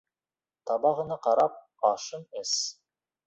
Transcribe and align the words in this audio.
Табағына 0.69 1.17
ҡарап, 1.27 1.59
ашын 1.91 2.25
эс 2.43 2.57